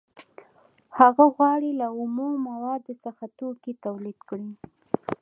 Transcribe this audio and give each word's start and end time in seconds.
هغه 0.99 1.25
غواړي 1.35 1.71
له 1.79 1.87
اومو 1.97 2.27
موادو 2.47 2.93
څخه 3.05 3.23
توکي 3.37 3.73
تولید 3.85 4.19
کړي 4.29 4.49